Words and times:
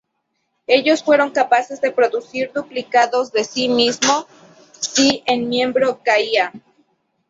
Ellos 0.65 1.03
fueron 1.03 1.29
capaces 1.29 1.79
de 1.79 1.91
producir 1.91 2.51
duplicados 2.53 3.31
de 3.31 3.43
sí 3.43 3.69
mismos 3.69 4.25
si 4.79 5.21
en 5.27 5.47
miembro 5.47 6.01
caía. 6.03 6.51